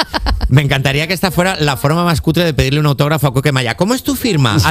Me 0.49 0.61
encantaría 0.63 1.05
que 1.07 1.13
esta 1.13 1.29
fuera 1.31 1.55
la 1.59 1.77
forma 1.77 2.03
más 2.03 2.21
cutre 2.21 2.43
de 2.43 2.53
pedirle 2.55 2.79
un 2.79 2.87
autógrafo 2.87 3.27
a 3.27 3.33
Coque 3.33 3.51
Maya. 3.51 3.75
¿Cómo 3.77 3.93
es 3.93 4.03
tu 4.03 4.15
firma? 4.15 4.57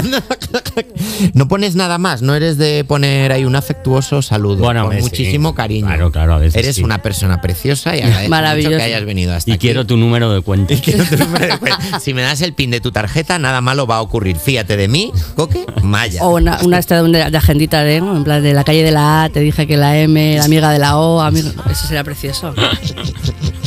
No 1.35 1.49
pones 1.49 1.75
nada 1.75 1.99
más, 1.99 2.23
no 2.23 2.35
eres 2.35 2.59
de 2.59 2.85
poner 2.85 3.33
ahí 3.33 3.45
un 3.45 3.57
afectuoso 3.57 4.23
saludo. 4.23 4.59
Bueno, 4.65 4.85
con 4.87 4.95
sí. 4.97 5.01
muchísimo 5.03 5.55
cariño. 5.55 5.87
Claro, 5.87 6.13
claro, 6.13 6.35
a 6.35 6.39
veces 6.39 6.57
Eres 6.63 6.77
sí. 6.77 6.83
una 6.85 7.03
persona 7.03 7.41
preciosa 7.41 7.97
y 7.97 8.01
agradezco 8.03 8.35
mucho 8.57 8.69
que 8.71 8.83
hayas 8.83 9.05
venido 9.05 9.35
hasta 9.35 9.51
Y 9.51 9.55
aquí. 9.55 9.67
quiero 9.67 9.85
tu 9.87 9.97
número 9.97 10.33
de 10.33 10.41
cuenta. 10.43 10.75
Y 10.79 10.79
quiero 10.79 11.05
tu 11.05 11.17
número 11.17 11.47
de 11.47 11.59
cuenta. 11.59 12.01
Si 12.01 12.15
me 12.15 12.23
das 12.23 12.41
el 12.43 12.53
pin 12.55 12.71
de 12.71 12.81
tu 12.81 12.93
tarjeta, 12.93 13.39
nada 13.39 13.61
malo 13.61 13.87
va 13.87 13.97
a 13.97 14.01
ocurrir. 14.01 14.37
Fíjate 14.37 14.77
de 14.77 14.89
mí, 14.89 15.13
Coque 15.35 15.67
Maya. 15.83 16.23
O 16.23 16.37
una, 16.37 16.59
una 16.63 16.79
esta 16.79 17.03
de, 17.03 17.11
de 17.31 17.37
agendita 17.37 17.83
de, 17.83 18.01
¿no? 18.01 18.17
en 18.17 18.25
plan 18.25 18.43
de 18.43 18.55
la 18.55 18.65
calle 18.65 18.83
de 18.85 18.91
la 18.93 19.25
A, 19.25 19.29
te 19.29 19.41
dije 19.41 19.67
que 19.67 19.77
la 19.77 19.99
M, 19.99 20.37
la 20.39 20.45
amiga 20.45 20.71
de 20.71 20.79
la 20.79 20.97
O, 20.99 21.21
amigo, 21.21 21.51
eso 21.71 21.87
sería 21.87 22.05
precioso. 22.05 22.55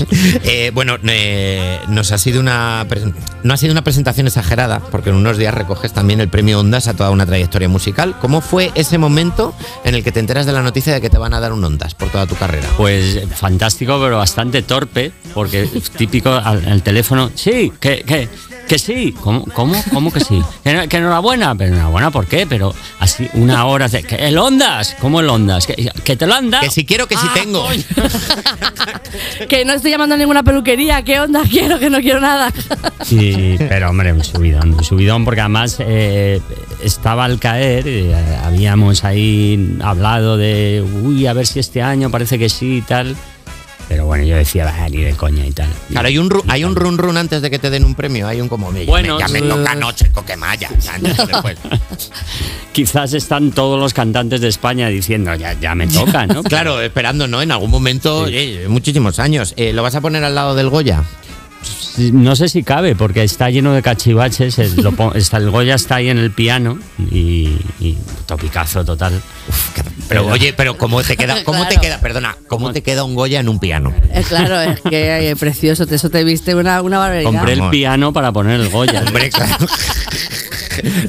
Eh, 0.43 0.71
bueno, 0.73 0.97
eh, 1.07 1.79
nos 1.87 2.11
ha 2.11 2.17
sido 2.17 2.39
una 2.39 2.85
no 3.43 3.53
ha 3.53 3.57
sido 3.57 3.71
una 3.71 3.83
presentación 3.83 4.27
exagerada, 4.27 4.79
porque 4.79 5.09
en 5.09 5.15
unos 5.15 5.37
días 5.37 5.53
recoges 5.53 5.93
también 5.93 6.19
el 6.19 6.29
premio 6.29 6.59
Ondas 6.59 6.87
a 6.87 6.93
toda 6.93 7.11
una 7.11 7.25
trayectoria 7.25 7.69
musical. 7.69 8.15
¿Cómo 8.19 8.41
fue 8.41 8.71
ese 8.75 8.97
momento 8.97 9.53
en 9.83 9.95
el 9.95 10.03
que 10.03 10.11
te 10.11 10.19
enteras 10.19 10.45
de 10.45 10.51
la 10.51 10.61
noticia 10.61 10.93
de 10.93 11.01
que 11.01 11.09
te 11.09 11.17
van 11.17 11.33
a 11.33 11.39
dar 11.39 11.53
un 11.53 11.63
Ondas 11.63 11.95
por 11.95 12.09
toda 12.09 12.27
tu 12.27 12.35
carrera? 12.35 12.67
Pues 12.77 13.21
fantástico, 13.35 13.99
pero 14.01 14.17
bastante 14.17 14.61
torpe, 14.61 15.11
porque 15.33 15.67
típico 15.97 16.31
al 16.31 16.81
teléfono. 16.81 17.31
Sí, 17.35 17.71
que, 17.79 18.03
que, 18.03 18.29
que 18.71 18.79
sí. 18.79 19.13
¿Cómo, 19.21 19.43
cómo, 19.53 19.75
cómo 19.93 20.13
que 20.13 20.21
sí? 20.21 20.41
Que, 20.63 20.73
no- 20.73 20.87
que 20.87 20.95
enhorabuena. 20.95 21.53
Pero 21.55 21.73
enhorabuena, 21.73 22.09
¿por 22.09 22.25
qué? 22.25 22.47
Pero 22.47 22.73
así, 22.99 23.27
una 23.33 23.65
hora. 23.65 23.89
De, 23.89 24.01
que 24.01 24.15
¿El 24.15 24.37
Ondas? 24.37 24.95
¿Cómo 25.01 25.19
el 25.19 25.27
Ondas? 25.29 25.67
¿Que, 25.67 25.91
que 26.05 26.15
te 26.15 26.25
lo 26.25 26.33
han 26.35 26.49
dado? 26.49 26.63
Que 26.63 26.69
si 26.71 26.85
quiero, 26.85 27.05
que 27.05 27.17
si 27.17 27.27
Ah, 27.27 27.33
tengo. 27.33 27.67
que 29.49 29.65
no 29.65 29.73
estoy 29.73 29.91
llamando 29.91 30.15
a 30.15 30.17
ninguna 30.17 30.41
peluquería, 30.43 31.01
¿qué 31.03 31.19
onda? 31.19 31.41
Quiero 31.49 31.79
que 31.79 31.89
no 31.89 31.99
quiero 31.99 32.21
nada. 32.21 32.49
Sí, 33.03 33.57
pero 33.57 33.89
hombre, 33.89 34.13
un 34.13 34.23
subidón, 34.23 34.73
un 34.75 34.83
subidón, 34.85 35.25
porque 35.25 35.41
además 35.41 35.77
eh, 35.79 36.39
estaba 36.83 37.25
al 37.25 37.39
caer, 37.39 37.83
eh, 37.87 38.15
habíamos 38.45 39.03
ahí 39.03 39.75
hablado 39.83 40.37
de, 40.37 40.85
uy, 41.03 41.25
a 41.27 41.33
ver 41.33 41.45
si 41.47 41.59
este 41.59 41.81
año 41.81 42.09
parece 42.11 42.37
que 42.39 42.47
sí 42.47 42.77
y 42.77 42.81
tal. 42.83 43.17
Pero 43.91 44.05
bueno, 44.05 44.23
yo 44.23 44.37
decía, 44.37 44.63
"Bah, 44.63 44.87
ni 44.87 45.01
de 45.01 45.11
coña 45.15 45.45
y 45.45 45.51
tal. 45.51 45.67
Claro, 45.89 46.07
hay 46.07 46.17
un, 46.17 46.29
ru- 46.29 46.43
hay 46.47 46.63
un 46.63 46.77
run 46.77 46.97
run 46.97 47.17
antes 47.17 47.41
de 47.41 47.49
que 47.51 47.59
te 47.59 47.69
den 47.69 47.83
un 47.83 47.93
premio, 47.93 48.25
hay 48.25 48.39
un 48.39 48.47
como 48.47 48.71
me, 48.71 48.85
Bueno, 48.85 49.19
ya 49.19 49.27
me, 49.27 49.41
ya 49.41 49.45
me 49.47 49.51
sí. 49.51 49.57
toca 49.59 49.71
anoche 49.73 50.11
Coque 50.13 50.37
Maya. 50.37 50.69
ya 50.79 50.97
no 50.97 51.13
sé 51.13 51.25
después. 51.27 51.57
Quizás 52.71 53.11
están 53.13 53.51
todos 53.51 53.77
los 53.77 53.93
cantantes 53.93 54.39
de 54.39 54.47
España 54.47 54.87
diciendo, 54.87 55.35
ya, 55.35 55.59
ya 55.59 55.75
me 55.75 55.87
toca, 55.87 56.25
¿no? 56.25 56.41
Claro, 56.51 56.79
esperando, 56.81 57.27
¿no? 57.27 57.41
En 57.41 57.51
algún 57.51 57.69
momento, 57.69 58.27
Sí. 58.27 58.59
muchísimos 58.69 59.19
años. 59.19 59.53
Eh, 59.57 59.73
¿Lo 59.73 59.83
vas 59.83 59.95
a 59.95 59.99
poner 59.99 60.23
al 60.23 60.35
lado 60.35 60.55
del 60.55 60.69
Goya? 60.69 61.03
No 61.97 62.37
sé 62.37 62.47
si 62.47 62.63
cabe, 62.63 62.95
porque 62.95 63.23
está 63.25 63.49
lleno 63.49 63.73
de 63.73 63.81
cachivaches. 63.81 64.57
El, 64.57 64.75
lo 64.77 64.93
pon- 64.93 65.11
está, 65.17 65.35
el 65.35 65.49
Goya 65.49 65.75
está 65.75 65.95
ahí 65.95 66.07
en 66.07 66.17
el 66.17 66.31
piano 66.31 66.79
y, 67.11 67.57
y 67.81 67.97
topicazo 68.25 68.85
total. 68.85 69.21
Pero 70.11 70.25
oye, 70.27 70.53
pero 70.53 70.77
¿cómo 70.77 71.01
te 71.03 71.15
queda, 71.15 71.41
cómo 71.45 71.65
te 71.67 71.77
queda, 71.77 71.99
perdona, 72.01 72.35
cómo 72.47 72.73
te 72.73 72.83
queda 72.83 73.03
un 73.05 73.15
Goya 73.15 73.39
en 73.39 73.47
un 73.47 73.59
piano? 73.59 73.93
Eh, 74.13 74.23
claro, 74.27 74.59
es 74.59 74.81
que 74.81 75.29
eh, 75.29 75.35
precioso, 75.39 75.85
te- 75.87 75.95
eso 75.95 76.09
te 76.09 76.23
viste 76.25 76.53
una, 76.53 76.81
una 76.81 76.97
barbaridad. 76.99 77.31
Compré 77.31 77.53
el 77.53 77.69
piano 77.69 78.11
para 78.11 78.31
poner 78.33 78.59
el 78.59 78.69
Goya. 78.69 79.03
Hombre, 79.07 79.29
claro. 79.29 79.65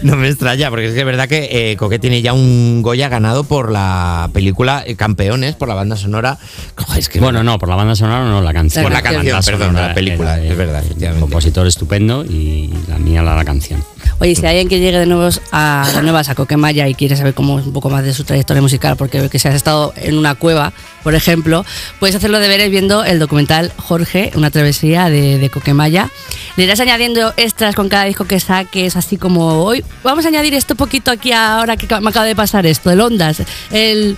No 0.02 0.16
me 0.16 0.28
extraña, 0.28 0.70
porque 0.70 0.86
es 0.88 0.92
que 0.94 1.00
es 1.00 1.06
verdad 1.06 1.28
que 1.28 1.70
eh, 1.72 1.76
Coque 1.76 1.98
tiene 1.98 2.20
ya 2.20 2.32
un 2.32 2.82
Goya 2.82 3.08
ganado 3.08 3.44
por 3.44 3.70
la 3.70 4.28
película 4.32 4.82
eh, 4.86 4.96
Campeones, 4.96 5.54
por 5.54 5.68
la 5.68 5.74
banda 5.74 5.96
sonora. 5.96 6.38
Joder, 6.76 6.98
es 6.98 7.08
que 7.08 7.20
Bueno, 7.20 7.42
no, 7.42 7.58
por 7.58 7.68
la 7.68 7.76
banda 7.76 7.94
sonora 7.96 8.24
no, 8.24 8.40
la 8.42 8.52
canción. 8.52 8.82
Por 8.84 8.92
la 8.92 9.02
canción, 9.02 9.24
banda 9.26 9.42
perdón, 9.42 9.68
sonora, 9.68 9.88
la 9.88 9.94
película, 9.94 10.40
es 10.42 10.56
verdad, 10.56 10.84
compositor 11.20 11.66
estupendo 11.66 12.24
y 12.24 12.70
la 12.88 12.98
mía 12.98 13.22
la, 13.22 13.34
la 13.36 13.44
canción. 13.44 13.82
Oye, 14.18 14.34
si 14.34 14.42
hay 14.42 14.58
alguien 14.58 14.68
que 14.68 14.78
llegue 14.78 14.98
de 14.98 15.06
nuevos 15.06 15.40
a 15.50 15.88
de 15.94 16.02
nuevas 16.02 16.28
a 16.28 16.34
Coquemaya 16.34 16.88
y 16.88 16.94
quiere 16.94 17.16
saber 17.16 17.34
cómo 17.34 17.58
es 17.58 17.66
un 17.66 17.72
poco 17.72 17.90
más 17.90 18.04
de 18.04 18.14
su 18.14 18.24
trayectoria 18.24 18.62
musical, 18.62 18.96
porque 18.96 19.28
que 19.28 19.38
si 19.38 19.48
has 19.48 19.54
estado 19.54 19.92
en 19.96 20.18
una 20.18 20.34
cueva, 20.34 20.72
por 21.02 21.14
ejemplo, 21.14 21.64
puedes 21.98 22.16
hacer 22.16 22.30
los 22.30 22.40
deberes 22.40 22.70
viendo 22.70 23.04
el 23.04 23.18
documental 23.18 23.72
Jorge, 23.76 24.30
una 24.34 24.50
travesía 24.50 25.08
de, 25.08 25.38
de 25.38 25.50
Coquemaya. 25.50 26.10
Le 26.56 26.64
irás 26.64 26.80
añadiendo 26.80 27.32
extras 27.36 27.74
con 27.74 27.88
cada 27.88 28.04
disco 28.04 28.24
que 28.26 28.40
saques, 28.40 28.96
así 28.96 29.16
como 29.16 29.64
hoy 29.64 29.84
vamos 30.02 30.24
a 30.24 30.28
añadir 30.28 30.54
esto 30.54 30.74
poquito 30.74 31.10
aquí 31.10 31.32
ahora 31.32 31.76
que 31.76 31.86
me 32.00 32.10
acaba 32.10 32.26
de 32.26 32.36
pasar 32.36 32.66
esto, 32.66 32.90
el 32.90 33.00
Ondas, 33.00 33.42
el 33.70 34.16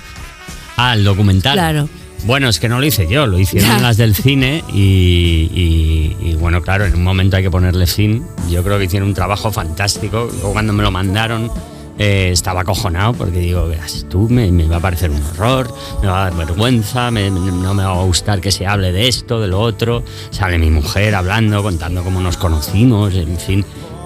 Ah, 0.77 0.95
el 0.95 1.05
documental. 1.05 1.55
Claro. 1.55 1.89
Bueno, 2.27 2.49
es 2.49 2.59
que 2.59 2.69
no 2.71 2.81
lo 2.81 2.87
hice 2.87 3.07
yo, 3.07 3.27
lo 3.27 3.39
hicieron 3.39 3.69
Ya. 3.69 3.81
las 3.81 3.97
del 3.99 4.15
cine 4.15 4.65
y, 4.73 5.51
y- 5.55 6.17
y, 6.31 6.35
bueno, 6.37 6.63
claro, 6.63 6.87
en 6.87 6.95
un 6.95 7.03
momento 7.05 7.37
hay 7.37 7.43
que 7.43 7.51
ponerle 7.51 7.87
fin. 7.87 8.25
Yo 8.51 8.63
creo 8.63 8.79
que 8.79 8.85
hicieron 8.85 9.09
un 9.09 9.15
trabajo 9.15 9.53
fantástico. 9.53 10.29
Luego 10.33 10.53
cuando 10.53 10.73
me 10.73 10.83
lo 10.83 10.91
mandaron 10.91 11.51
eh, 11.99 12.31
estaba 12.33 12.63
acojonado 12.63 13.13
porque 13.13 13.39
digo, 13.39 13.69
verás 13.69 14.07
tú, 14.09 14.29
me, 14.29 14.51
me 14.51 14.67
va 14.67 14.77
a 14.77 14.81
parecer 14.81 15.11
un 15.11 15.23
horror, 15.23 15.73
me 16.03 16.09
va 16.09 16.23
a 16.27 16.31
dar 16.31 16.37
vergüenza, 16.47 17.11
me- 17.11 17.31
no 17.31 17.73
me 17.75 17.85
va 17.85 17.93
a 18.01 18.03
gustar 18.05 18.41
que 18.41 18.51
se 18.51 18.67
hable 18.67 18.91
de 18.91 19.07
esto, 19.07 19.41
de 19.41 19.47
lo 19.49 19.61
otro. 19.61 20.03
Sale 20.31 20.59
mi 20.59 20.71
mujer 20.71 21.15
hablando, 21.15 21.63
contando 21.63 22.03
cómo 22.03 22.21
nos 22.21 22.37
conocimos, 22.39 23.15
en 23.15 23.39
fin. 23.39 23.65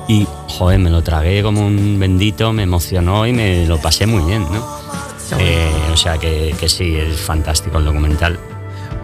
Y, 0.09 0.26
joder, 0.48 0.78
me 0.81 0.90
lo 0.90 1.02
tragué 1.02 1.42
como 1.42 1.66
un 1.66 1.98
bendito, 2.00 2.52
me 2.52 2.64
emocionó 2.64 3.26
y 3.26 3.33
me 3.33 3.64
lo 3.66 3.78
pasé 3.78 4.07
muy 4.07 4.22
bien, 4.24 4.42
¿no? 4.52 4.77
Eh, 5.38 5.70
o 5.92 5.96
sea 5.96 6.18
que, 6.18 6.54
que 6.58 6.68
sí, 6.68 6.96
es 6.96 7.18
fantástico 7.20 7.78
el 7.78 7.84
documental. 7.84 8.38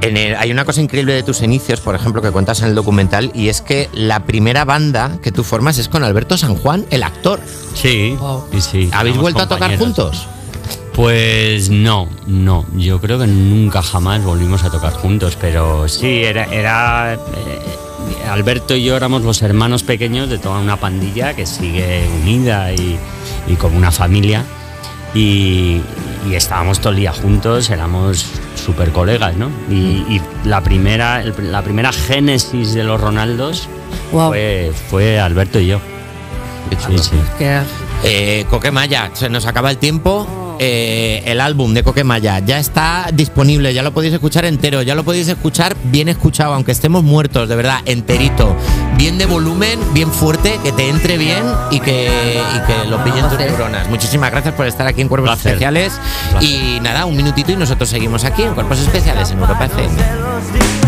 En 0.01 0.17
el- 0.17 0.35
hay 0.37 0.51
una 0.51 0.65
cosa 0.65 0.81
increíble 0.83 1.15
de 1.15 1.23
tus 1.23 1.41
inicios, 1.43 1.81
por 1.81 1.95
ejemplo, 1.95 2.21
que 2.21 2.31
cuentas 2.31 2.61
en 2.63 2.69
el 2.69 2.75
documental, 2.75 3.31
y 3.35 3.49
es 3.49 3.61
que 3.63 3.89
la 3.93 4.25
primera 4.25 4.65
banda 4.65 5.19
que 5.23 5.33
tú 5.33 5.45
formas 5.45 5.79
es 5.79 5.89
con 5.89 6.05
Alberto 6.05 6.37
San 6.37 6.55
Juan, 6.57 6.85
el 6.91 7.03
actor. 7.03 7.41
Sí, 7.75 8.17
Wow. 8.19 8.45
sí, 8.53 8.61
sí. 8.61 8.91
¿Habéis 8.93 9.17
vuelto 9.17 9.43
a 9.43 9.49
tocar 9.49 9.77
juntos? 9.79 10.27
Pues 10.95 11.71
no, 11.71 12.09
no. 12.27 12.65
Yo 12.77 13.01
creo 13.01 13.19
que 13.19 13.27
nunca 13.27 13.83
jamás 13.83 14.23
volvimos 14.23 14.63
a 14.65 14.71
tocar 14.71 14.93
juntos, 14.93 15.37
pero 15.41 15.89
sí, 15.89 16.23
era, 16.23 16.45
era 16.45 17.15
eh, 17.15 18.29
Alberto 18.31 18.77
y 18.77 18.85
yo 18.85 18.97
éramos 18.97 19.23
los 19.23 19.43
hermanos 19.43 19.83
pequeños 19.83 20.29
de 20.29 20.39
toda 20.39 20.61
una 20.61 20.77
pandilla 20.77 21.35
que 21.35 21.47
sigue 21.47 22.07
unida 22.23 22.73
y, 22.73 22.97
y 23.49 23.55
como 23.57 23.77
una 23.77 23.91
familia. 23.91 24.45
Y, 25.15 25.81
y 26.29 26.35
estábamos 26.35 26.81
todo 26.81 26.91
el 26.93 26.99
día 26.99 27.13
juntos, 27.13 27.71
éramos 27.71 28.27
súper 28.65 28.91
colegas, 28.91 29.37
¿no? 29.37 29.49
Y, 29.71 29.75
y 30.09 30.21
la, 30.45 30.61
primera, 30.63 31.23
el- 31.23 31.35
la 31.53 31.63
primera 31.63 31.93
génesis 31.93 32.75
de 32.75 32.83
los 32.85 33.01
Ronaldos 33.01 33.69
Wow. 34.13 34.29
fue, 34.31 34.73
fue 34.91 35.21
Alberto 35.21 35.61
y 35.61 35.67
yo. 35.69 35.81
Sí, 36.87 36.99
sí. 36.99 37.11
que 37.39 37.61
Eh, 38.03 38.45
Coquemaya, 38.51 39.11
se 39.13 39.29
nos 39.29 39.47
acaba 39.47 39.71
el 39.71 39.79
tiempo. 39.79 40.57
Eh, 40.59 41.23
el 41.27 41.41
álbum 41.41 41.75
de 41.75 41.83
Coquemaya 41.83 42.39
ya 42.41 42.59
está 42.59 43.07
disponible, 43.13 43.75
ya 43.75 43.83
lo 43.83 43.93
podéis 43.93 44.15
escuchar 44.15 44.45
entero, 44.45 44.83
ya 44.83 44.95
lo 44.95 45.03
podéis 45.05 45.29
escuchar 45.29 45.77
bien 45.85 46.09
escuchado, 46.09 46.55
aunque 46.55 46.73
estemos 46.73 47.03
muertos, 47.03 47.49
de 47.49 47.57
verdad, 47.57 47.81
enterito. 47.87 48.55
Bien 49.05 49.19
de 49.19 49.27
volumen, 49.27 49.79
bien 49.93 50.11
fuerte, 50.11 50.59
que 50.65 50.73
te 50.73 50.89
entre 50.89 51.19
bien 51.19 51.45
y 51.71 51.79
que, 51.79 52.09
y 52.09 52.67
que 52.67 52.89
lo 52.89 53.05
pillen 53.05 53.29
tus 53.29 53.39
neuronas. 53.39 53.87
Muchísimas 53.91 54.31
gracias 54.31 54.55
por 54.55 54.67
estar 54.67 54.87
aquí 54.87 55.03
en 55.03 55.09
Cuerpos 55.09 55.29
Placer. 55.29 55.53
Especiales. 55.53 56.01
Placer. 56.31 56.49
Y 56.49 56.81
nada, 56.81 57.05
un 57.05 57.15
minutito 57.15 57.53
y 57.53 57.57
nosotros 57.57 57.91
seguimos 57.91 58.25
aquí 58.25 58.45
en 58.45 58.55
Cuerpos 58.55 58.79
Especiales 58.79 59.31
en 59.31 59.41
Europa 59.41 59.67
FM. 59.67 60.84